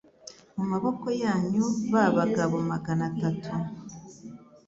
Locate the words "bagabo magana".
2.17-3.03